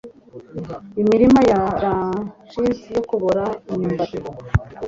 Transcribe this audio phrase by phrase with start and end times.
[1.01, 4.17] imirima ya rancid yo kubora imyumbati